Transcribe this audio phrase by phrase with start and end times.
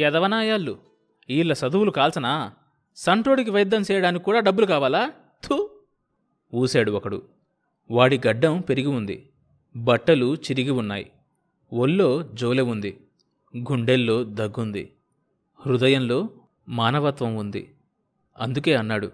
[0.00, 0.78] ఎదవనాయాళ్ళు
[1.28, 2.52] వీళ్ళ చదువులు కాల్చనా?
[2.96, 5.12] సంట్రోడికి వైద్యం చేయడానికి కూడా డబ్బులు కావాలా?
[5.44, 5.70] థూ!
[6.54, 7.22] ఊశాడు ఒకడు.
[7.90, 9.30] వాడి గడ్డం పెరిగి ఉంది.
[9.76, 11.10] బట్టలు చిరిగి ఉన్నాయి.
[11.72, 13.00] ఒళ్ళో జోలె ఉంది.
[13.56, 14.92] గుండెల్లో దగ్గుంది.
[15.66, 16.28] హృదయంలో
[16.68, 17.74] మానవత్వం ఉంది.
[18.38, 19.12] అందుకే అన్నాడు.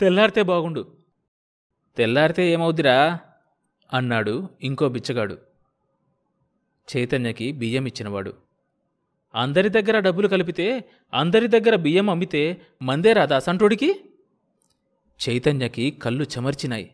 [0.00, 0.92] తెల్లారితే బాగుండు.
[1.96, 3.20] తెల్లారితే ఏమవుద్దిరా?
[3.92, 5.38] అన్నాడు ఇంకో బిచ్చగాడు.
[6.96, 8.45] చైతన్యకి బియ్యం ఇచ్చినవాడు
[9.36, 14.00] అందరి దగ్గర డబ్బులు కలిపితే అందరి దగ్గర బియ్యం అమ్మితే మందే రాదా సంటోడికి?
[15.28, 16.90] చైతన్యకి కళ్ళు చెమర్చినాయి.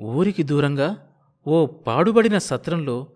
[0.00, 1.12] ఊరికి దూరంగా
[1.46, 3.06] ఓ పాడుబడిన సత్రంలో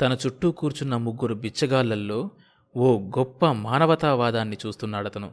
[0.00, 2.30] తన చుట్టూ కూర్చున్న ముగ్గురు బిచ్చగాళ్ళల్లో
[2.76, 5.32] ఓ గొప్ప మానవతావాదాన్ని చూస్తున్నాడతను.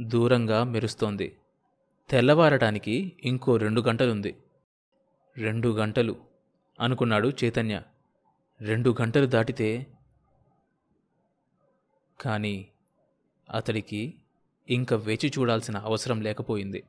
[0.00, 1.36] దూరంగా మెరుస్తోంది.
[2.10, 4.36] తెల్లవారటానికి ఇంకో రెండు గంటలుంది.
[5.36, 6.16] రెండు గంటలు
[6.80, 7.82] అనుకున్నాడు చైతన్య.
[8.60, 9.86] రెండు గంటలు దాటితే
[12.20, 12.68] కానీ
[13.50, 14.14] అతడికి
[14.70, 16.82] ఇంక వేచి చూడాల్సిన అవసరం లేకపోయింది.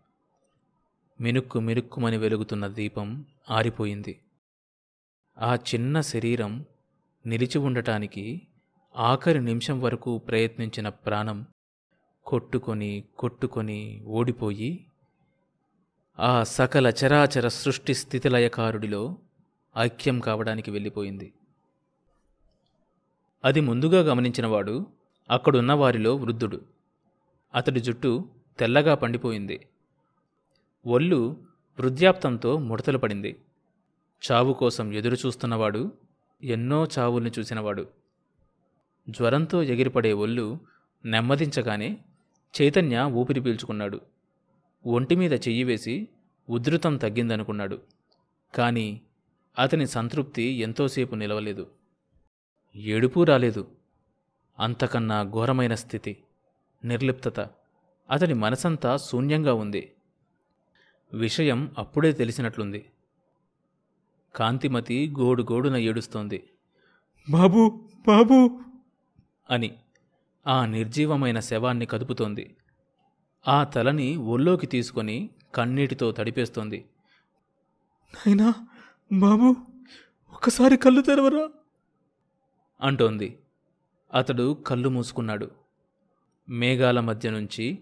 [1.21, 4.19] మినుక్కు మినుక్కుమని వెలుగుతున్న దీపం ఆరిపోయింది.
[5.39, 6.65] ఆ చిన్న శరీరం
[7.25, 8.41] నిలిచి ఉండటానికి
[8.95, 11.45] ఆఖరి నిమిషం వరకు ప్రయత్నించిన ప్రాణం
[12.25, 14.85] కొట్టుకొని కొట్టుకొని ఓడిపోయి
[16.19, 19.17] ఆ సకల చరాచర సృష్టి స్థితిలయకారుడిలో
[19.77, 21.33] ఐక్యం కావడానికి వెళ్ళిపోయింది.
[23.45, 26.61] అది ముందుగా గమనించినవాడు అక్కడున్న వారిలో వృద్ధుడు.
[27.55, 29.67] అతడి జుట్టు తెల్లగా పండిపోయింది.
[30.87, 31.37] ఒళ్ళు
[31.79, 33.35] వృద్ధాప్తంతో ముడతలు పడింది.
[34.31, 35.91] చావు కోసం ఎదురు చూస్తున్నవాడు
[36.43, 37.87] ఎన్నో చావుల్ని చూసినవాడు.
[39.09, 40.59] జ్వరంతో ఎగిరిపడే ఒళ్ళు
[41.05, 41.97] నెమ్మదించగానే
[42.61, 44.01] చైతన్య ఊపిరి పీల్చుకున్నాడు.
[44.85, 46.07] ఒంటి మీద చెయ్యి వేసి
[46.49, 47.81] ఉధృతం తగ్గిందనుకున్నాడు.
[48.55, 49.01] కానీ
[49.59, 51.67] అతని సంతృప్తి ఎంతోసేపు నిలవలేదు.
[52.75, 53.67] ఏడుపు రాలేదు.
[54.59, 56.23] అంతకన్నా ఘోరమైన స్థితి
[56.85, 57.39] నిర్లిప్తత.
[58.11, 59.93] అతని మనసంతా శూన్యంగా ఉంది.
[61.13, 62.89] విషయం అప్పుడే తెలిసినట్లుంది.
[64.35, 66.49] కాంతిమతి గోడు గోడున ఏడుస్తోంది.
[67.29, 68.59] బాబూ బాబూ!
[69.49, 69.77] అని
[70.47, 72.55] ఆ నిర్జీవమైన శవాన్ని కదుపుతోంది.
[73.47, 76.85] ఆ తలని ఒళ్ళోకి తీసుకొని కన్నీటితో తడిపేస్తోంది.
[78.13, 78.53] నైనా
[79.13, 79.55] బాబు!
[80.33, 81.49] ఒకసారి కళ్ళు తెరవరా?
[82.81, 83.40] అంటోంది.
[84.13, 85.51] అతడు కళ్ళు మూసుకున్నాడు.
[86.49, 87.79] మేఘాల మధ్య నుంచి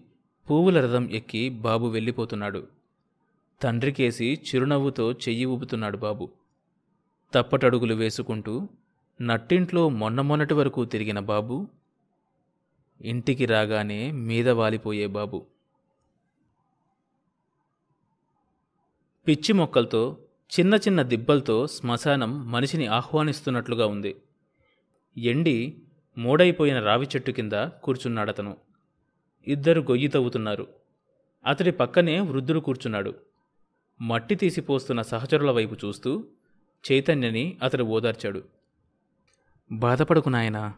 [0.50, 2.66] పువ్వుల రథం ఎక్కి బాబు వెళ్ళిపోతున్నాడు.
[3.62, 6.30] తండ్రికేసి చిరునవ్వుతో చెయ్యి ఊపుతున్నాడు బాబు.
[7.34, 8.68] తప్పటడుగులు వేసుకుంటూ
[9.20, 11.68] నట్టింట్లో మొన్న మొన్నటి వరకు తిరిగిన బాబు
[13.00, 15.46] ఇంటికి రాగానే మీద వాలిపోయే బాబు.
[19.28, 20.18] పిచ్చి మొక్కలతో
[20.60, 24.16] చిన్న చిన్న దిబ్బలతో శ్మశానం మనిషిని ఆహ్వానిస్తున్నట్లుగా ఉంది.
[25.16, 25.82] ఎండి
[26.18, 28.56] మూడైపోయిన రావి చెట్టు కింద కూర్చున్నాడతను.
[29.46, 30.66] ఇద్దరు గొయ్యి తవ్వుతున్నారు.
[31.46, 33.14] అతడి పక్కనే వృద్ధుడు కూర్చున్నాడు.
[34.02, 36.24] మట్టి తీసిపోస్తున్న సహచరుల వైపు చూస్తూ
[36.92, 38.44] చైతన్యని అతడు ఓదార్చాడు.
[39.72, 40.74] బాధపడకు నాయనా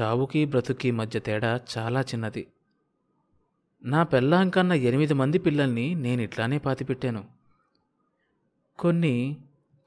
[0.00, 2.46] చావుకి బ్రతుకి మధ్య తేడా చాలా చిన్నది.
[3.84, 7.24] నా పెళ్ళాంకన్నా ఎనిమిది మంది పిల్లల్ని నేను ఇట్లానే పాతిపెట్టాను.
[8.78, 9.36] కొన్ని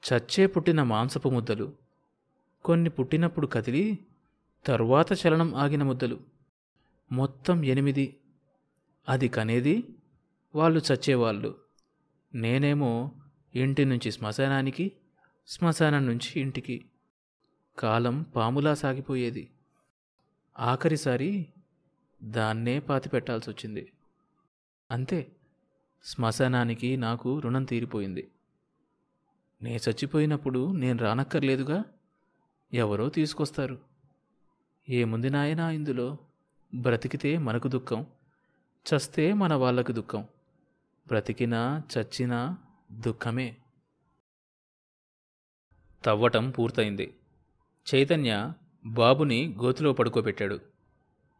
[0.02, 1.72] చచ్చే పుట్టిన మాంసపు ముద్దలు
[2.64, 3.98] కొన్ని పుట్టినప్పుడు కదిలి
[4.66, 6.20] తరువాత చలనం ఆగిన ముద్దలు.
[7.12, 8.16] మొత్తం ఎనిమిది.
[9.08, 9.88] అది కనేది
[10.54, 11.56] వాళ్ళు చచ్చేవాళ్ళు.
[12.34, 13.12] నేనేమో
[13.54, 14.92] ఇంటి నుంచి శ్మశానానికి
[15.46, 16.84] శ్మశానం నుంచి ఇంటికి.
[17.78, 19.50] కాలం పాములా సాగిపోయేది.
[20.58, 21.46] ఆఖరిసారి
[22.22, 23.92] దాన్నే పాతిపెట్టాల్సి వచ్చింది
[24.90, 25.32] అంతే.
[26.04, 28.30] శ్మశానానికి నాకు రుణం తీరిపోయింది.
[29.62, 31.84] నే చచ్చిపోయినప్పుడు నేను రానక్కర్లేదుగా?
[32.74, 33.89] ఎవరో తీసుకొస్తారు.
[34.90, 36.18] ఏముంది నాయనా ఇందులో?
[36.74, 38.06] బ్రతికితే మనకు దుఃఖం
[38.86, 40.24] చస్తే మన వాళ్ళకు దుఃఖం.
[41.06, 42.58] బ్రతికినా చచ్చినా
[42.92, 43.56] దుఃఖమే.
[46.04, 47.16] తవ్వటం పూర్తయింది.
[47.94, 48.52] చైతన్య
[48.86, 50.60] బాబుని గోతిలో పడుకోబెట్టాడు.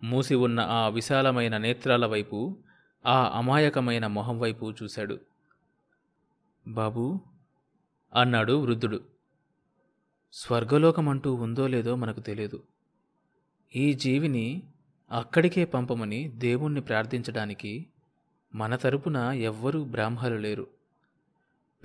[0.02, 2.58] మూసి ఉన్న ఆ విశాలమైన నేత్రాల వైపు
[3.06, 5.20] ఆ అమాయకమైన మొహం వైపు చూశాడు.
[6.66, 7.20] బాబూ
[8.16, 9.00] అన్నాడు వృద్ధుడు.
[10.32, 12.62] స్వర్గలోకమంటూ ఉందో లేదో మనకు తెలియదు.
[13.76, 14.62] ఈ జీవిని
[15.10, 17.86] అక్కడికే పంపమని దేవుణ్ణి ప్రార్థించడానికి
[18.54, 20.66] మన తరపున ఎవ్వరూ బ్రాహ్మలు లేరు.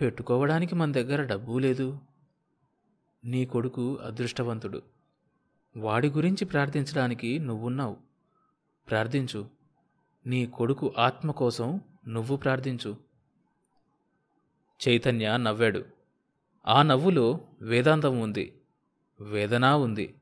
[0.01, 1.99] పెట్టుకోవడానికి మన దగ్గర డబ్బు లేదు.
[3.25, 4.81] నీ కొడుకు అదృష్టవంతుడు.
[5.77, 7.97] వాడి గురించి ప్రార్థించడానికి నువ్వున్నావు.
[8.89, 9.49] ప్రార్థించు.
[10.25, 12.97] నీ కొడుకు ఆత్మ కోసం నువ్వు ప్రార్థించు.
[14.88, 15.85] చైతన్య నవ్వాడు.
[16.67, 18.53] ఆ నవ్వులో వేదాంతం ఉంది.
[19.21, 20.15] వేదన ఉంది.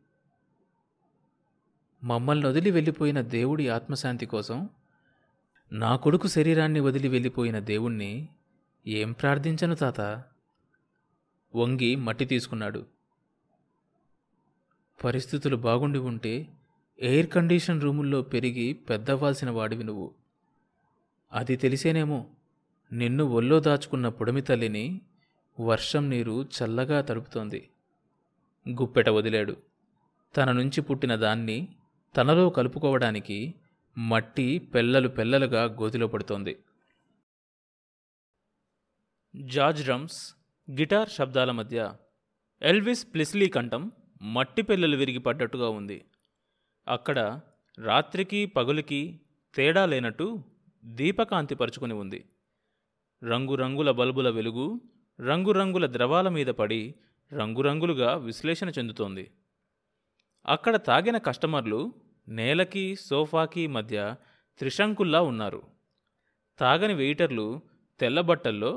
[2.03, 4.69] మమ్మల్ని వదిలి వెళ్ళిపోయిన దేవుడి ఆత్మశాంతి కోసం
[5.71, 8.29] నా కొడుకు శరీరాన్ని వదిలి వెళ్ళిపోయిన దేవుణ్ణి
[8.87, 10.01] ఏం ప్రార్థించను తాత?
[11.55, 12.85] వంగి మట్టి తీసుకున్నాడు.
[15.03, 16.47] పరిస్థితులు బాగుండి ఉంటే
[16.99, 20.13] ఎయిర్ కండిషన్ రూముల్లో పెరిగి పెద్దవ్వాల్సిన వాడివి నువ్వు.
[21.33, 22.25] అది తెలిసేనేమో
[22.91, 25.01] నిన్ను ఒల్లో దాచుకున్న పొడిమి తల్లిని
[25.59, 27.69] వర్షం నీరు చల్లగా తడుపుతోంది.
[28.69, 29.57] గుప్పెట వదిలాడు.
[30.37, 31.67] తన నుంచి పుట్టిన దాన్ని
[32.17, 33.53] తనలో కలుపుకోవడానికి
[33.97, 36.63] మట్టి పెల్లలు పెల్లలుగా గోతిలో పడుతోంది.
[39.35, 40.35] జార్జ్ డ్రమ్స్
[40.71, 41.93] గిటార్ శబ్దాల మధ్య
[42.61, 46.05] ఎల్విస్ ప్లిస్లీ కంఠం మట్టి పెల్లలు విరిగి పడ్డట్టుగా ఉంది.
[46.87, 47.39] అక్కడ
[47.79, 49.19] రాత్రికి పగులికి
[49.55, 50.43] తేడా లేనట్టు
[50.85, 52.25] దీపకాంతి పరుచుకుని ఉంది.
[53.23, 54.81] రంగురంగుల బల్బుల వెలుగు
[55.19, 56.95] రంగురంగుల ద్రవాల మీద పడి
[57.33, 59.31] రంగురంగులుగా విశ్లేషణ చెందుతోంది.
[60.45, 61.93] అక్కడ తాగిన కస్టమర్లు
[62.27, 64.15] నేలకి సోఫాకి మధ్య
[64.59, 65.61] త్రిశంకుల్లా ఉన్నారు.
[66.59, 67.61] తాగని వెయిటర్లు
[67.99, 68.71] తెల్లబట్టల్లో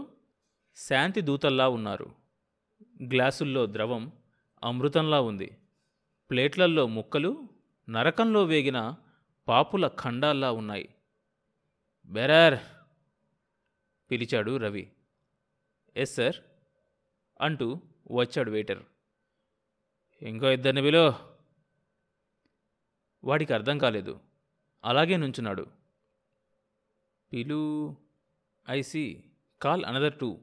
[0.77, 2.09] శాంతి దూతల్లా ఉన్నారు.
[3.03, 4.13] గ్లాసుల్లో ద్రవం
[4.63, 5.49] అమృతంలా ఉంది.
[6.31, 7.49] ప్లేట్లల్లో ముక్కలు
[7.89, 8.79] నరకంలో వేగిన
[9.49, 10.89] పాపుల ఖండాల్లా ఉన్నాయి.
[12.09, 12.59] బెరార్!
[14.11, 14.85] పిలిచాడు రవి.
[15.97, 16.39] Yes sir!
[17.41, 17.69] అంటూ
[18.11, 18.83] వచ్చాడు వెయిటర్.
[20.23, 21.07] ఇంకో ఇద్దరిని విలో
[23.27, 24.21] వాడికి అర్థం కాలేదు.
[24.85, 25.67] అలాగే నుంచున్నాడు.
[27.33, 27.95] పిలు
[28.71, 29.25] ఐసి
[29.63, 30.41] కాల్ అనదర్ టూ.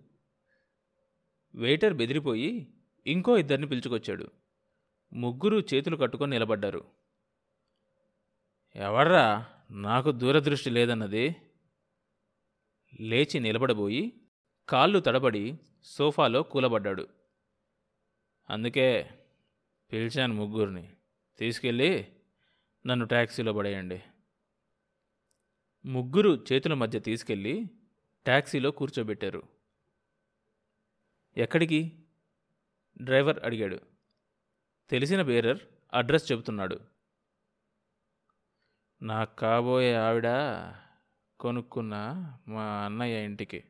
[1.56, 2.74] వెయిటర్ బెదిరిపోయి
[3.08, 4.32] ఇంకో ఇద్దరిని పిలుచుకొచ్చాడు.
[5.14, 6.92] ముగ్గురు చేతులు కట్టుకొని నిలబడ్డారు.
[8.76, 11.36] ఎవర్రా నాకు దూరదృష్టి లేదన్నది?
[13.02, 14.22] లేచి నిలబడబోయి
[14.70, 17.08] కాళ్ళు తడబడి సోఫాలో కూలబడ్డాడు.
[18.50, 19.10] అందుకే
[19.92, 20.94] పిలిచాను ముగ్గురిని.
[21.38, 22.14] తీసుకెళ్ళి
[22.86, 24.04] నన్ను ట్యాక్సీలో పడేయండి.
[25.86, 27.66] ముగ్గురు చేతుల మధ్య తీసుకెళ్ళి
[28.26, 29.44] ట్యాక్సీలో కూర్చోబెట్టారు.
[31.38, 32.04] ఎక్కడికి?
[33.02, 33.80] డ్రైవర్ అడిగాడు.
[34.90, 35.60] తెలిసిన బేరర్
[35.94, 36.80] అడ్రస్ చెబుతున్నాడు.
[39.02, 40.28] నాకు కాబోయే ఆవిడ
[41.40, 41.96] కొనుక్కున్న
[42.48, 43.64] మా అన్నయ్య ఇంటికి.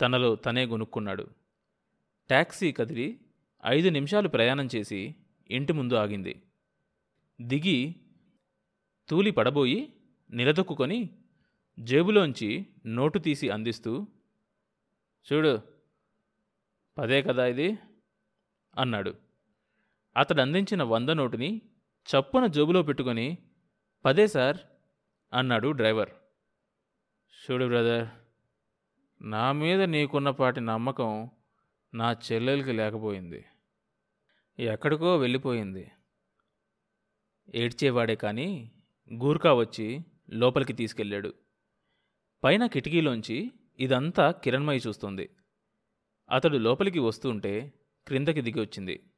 [0.00, 1.30] తనలో తనే కొనుక్కున్నాడు
[2.28, 3.20] ట్యాక్సీ కదిలి
[3.66, 5.14] ఐదు నిమిషాలు ప్రయాణం చేసి
[5.50, 6.42] ఇంటి ముందు ఆగింది.
[7.40, 7.94] దిగి
[9.08, 9.92] తూలి పడబోయి
[10.30, 11.18] నిలదొక్కుకొని
[11.78, 14.06] జేబులోంచి నోటు తీసి అందిస్తూ
[15.26, 15.62] చూడు
[16.98, 17.78] పదే కదా ఇది
[18.78, 19.14] అన్నాడు.
[20.16, 21.62] అతడు అందించిన వంద నోటుని
[22.06, 23.38] చప్పున జోబులో పెట్టుకొని
[24.04, 24.56] పదే సార్
[25.32, 26.12] అన్నాడు డ్రైవర్.
[27.34, 28.08] చూడు బ్రదర్
[29.22, 31.30] నా మీద నీకున్నపాటి నమ్మకం
[31.94, 33.44] నా చెల్లెలకి లేకపోయింది.
[34.58, 35.92] ఎక్కడికో వెళ్ళిపోయింది.
[37.54, 38.72] ఏడ్చేవాడే కానీ
[39.12, 41.34] గూర్ఖా వచ్చి లోపలికి తీసుకెళ్ళాడు.
[42.44, 45.30] పైన కిటికీలోంచి ఇదంతా కిరణ్మయి చూస్తుంది.
[46.30, 47.72] అతడు లోపలికి వస్తుంటే
[48.06, 49.10] క్రిందకి దిగి వచ్చింది.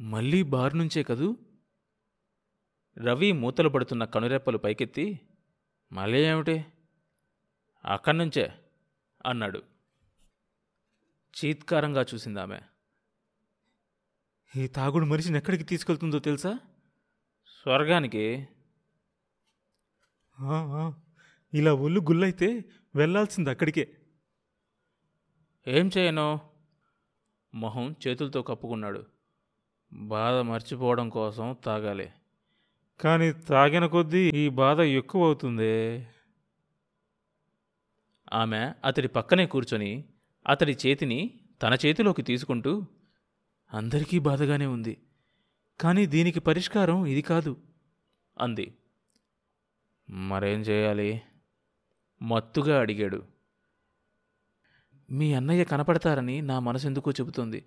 [0.00, 1.36] మళ్ళీ బార్ నుంచే కదూ?
[2.98, 5.20] రవి మూతలు పడుతున్న కనురెప్పలు పైకెత్తి
[5.92, 6.64] మళ్ళీ ఏమిటి?
[7.84, 8.54] అక్కడి నుంచే
[9.26, 9.62] అన్నాడు.
[11.34, 12.60] చీత్కారంగా చూసిందామె.
[14.56, 16.58] ఈ తాగుడు మనిషిని ఎక్కడికి తీసుకెళ్తుందో తెలుసా?
[17.62, 18.48] స్వర్గానికి.
[21.54, 23.96] ఇలా ఒళ్ళు గుల్లైతే వెళ్ళాల్సింది అక్కడికే.
[25.66, 26.40] ఏం చేయను?
[27.54, 29.04] మొహం చేతులతో కప్పుకున్నాడు.
[29.92, 32.12] బాధ మర్చిపోవడం కోసం తాగాలి.
[33.00, 36.06] కానీ తాగిన కొద్దీ ఈ బాధ ఎక్కువ అవుతుంది
[38.32, 40.04] ఆమె అతడి పక్కనే కూర్చొని
[40.46, 42.86] అతడి చేతిని తన చేతిలోకి తీసుకుంటూ
[43.74, 45.02] అందరికీ బాధగానే ఉంది.
[45.80, 47.56] కానీ దీనికి పరిష్కారం ఇది కాదు
[48.40, 48.74] అంది.
[50.10, 51.22] మరేం చేయాలి?
[52.22, 53.26] మత్తుగా అడిగాడు.
[55.10, 57.66] మీ అన్నయ్య కనపడతారని నా మనసు ఎందుకో చెబుతుంది.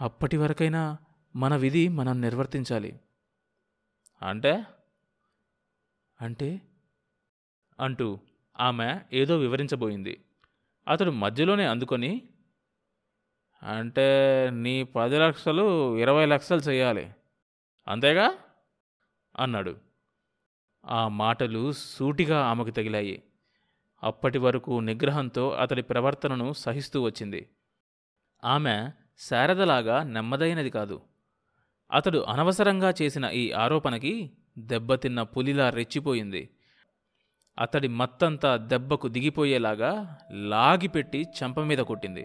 [0.00, 0.98] అప్పటి వరకైనా
[1.36, 3.00] మన విధి మనం నిర్వర్తించాలి.
[4.22, 4.64] అంటే?
[6.20, 6.60] అంటే?
[7.80, 8.18] అంటూ
[8.60, 10.24] ఆమె ఏదో వివరించబోయింది.
[10.88, 12.29] అతడు మధ్యలోనే అందుకొని
[13.62, 17.10] అంటే నీ పది లక్షలు ఇరవై లక్షలు చేయాలి
[17.88, 18.32] అంతేగా?
[19.38, 19.76] అన్నాడు.
[20.86, 23.22] ఆ మాటలు సూటిగా ఆమెకు తగిలాయి.
[24.02, 27.48] అప్పటి వరకు నిగ్రహంతో అతడి ప్రవర్తనను సహిస్తూ వచ్చింది.
[28.44, 31.00] ఆమె శారదలాగా నెమ్మదైనది కాదు.
[31.92, 36.50] అతడు అనవసరంగా చేసిన ఈ ఆరోపణకి దెబ్బతిన్న పులిలా రెచ్చిపోయింది.
[37.58, 42.24] అతడి మత్తంతా దెబ్బకు దిగిపోయేలాగా లాగిపెట్టి చెంప మీద కొట్టింది.